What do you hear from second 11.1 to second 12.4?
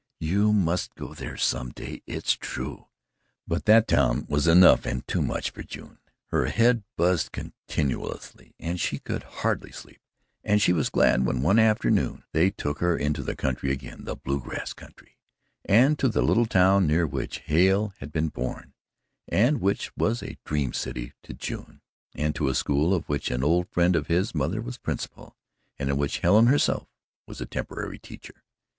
when one afternoon